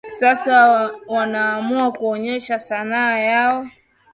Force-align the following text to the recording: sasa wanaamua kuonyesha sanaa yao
sasa 0.19 0.91
wanaamua 1.07 1.91
kuonyesha 1.91 2.59
sanaa 2.59 3.17
yao 3.17 3.67